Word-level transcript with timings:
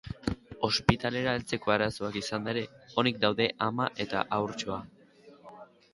Ospitalera 0.67 1.35
heltzeko 1.39 1.73
arazoak 1.75 2.17
izanda 2.21 2.53
ere, 2.55 2.65
onik 3.03 3.23
daude 3.27 3.49
ama 3.69 3.91
eta 4.07 4.25
haurtxoa. 4.39 4.83